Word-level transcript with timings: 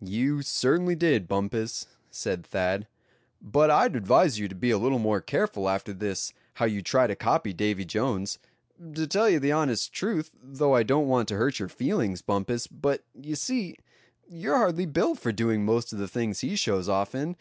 "You 0.00 0.40
certainly 0.40 0.94
did, 0.96 1.28
Bumpus," 1.28 1.88
said 2.10 2.46
Thad; 2.46 2.88
"but 3.42 3.70
I'd 3.70 3.96
advise 3.96 4.38
you 4.38 4.48
to 4.48 4.54
be 4.54 4.70
a 4.70 4.78
little 4.78 4.98
more 4.98 5.20
careful 5.20 5.68
after 5.68 5.92
this 5.92 6.32
how 6.54 6.64
you 6.64 6.80
try 6.80 7.06
to 7.06 7.14
copy 7.14 7.52
Davy 7.52 7.84
Jones. 7.84 8.38
To 8.94 9.06
tell 9.06 9.26
the 9.38 9.52
honest 9.52 9.92
truth, 9.92 10.30
though 10.42 10.74
I 10.74 10.84
don't 10.84 11.06
want 11.06 11.28
to 11.28 11.36
hurt 11.36 11.58
your 11.58 11.68
feelings, 11.68 12.22
Bumpus, 12.22 12.66
but, 12.66 13.04
you 13.14 13.34
see, 13.36 13.76
you're 14.26 14.56
hardly 14.56 14.86
built 14.86 15.18
for 15.18 15.32
doing 15.32 15.66
most 15.66 15.92
of 15.92 15.98
the 15.98 16.08
things 16.08 16.40
he 16.40 16.56
shows 16.56 16.88
off 16.88 17.14
in. 17.14 17.36